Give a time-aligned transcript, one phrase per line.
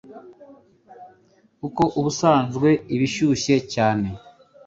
[1.59, 4.07] kuko ubusanzwe iba ishyushye cyane.